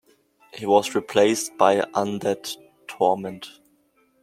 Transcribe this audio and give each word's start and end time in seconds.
He 0.55 0.65
was 0.65 0.95
replaced 0.95 1.59
by 1.59 1.81
Undead 1.81 2.57
Torment. 2.87 3.59